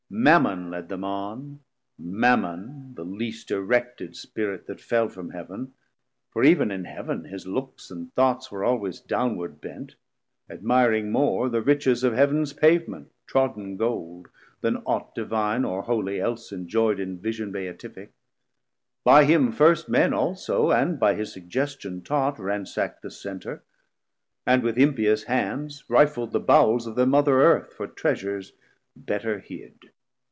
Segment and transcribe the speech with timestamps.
[0.13, 1.61] Mammon led them on,
[1.97, 5.71] Mammon, the least erected Spirit that fell From heav'n,
[6.31, 9.95] for ev'n in heav'n his looks and thoughts 680 Were always downward bent,
[10.49, 14.27] admiring more The riches of Heav'ns pavement, trod'n Gold,
[14.59, 18.11] Then aught divine or holy else enjoy'd In vision beatific:
[19.05, 23.63] by him first Men also, and by his suggestion taught, Ransack'd the Center,
[24.45, 28.51] and with impious hands Rifl'd the bowels of thir mother Earth For Treasures
[28.97, 29.75] better hid.